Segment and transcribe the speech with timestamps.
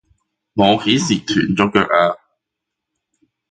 [0.55, 2.17] 我幾時斷咗腳啊？